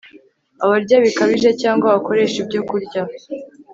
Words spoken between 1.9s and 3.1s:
bakoresha ibyokurya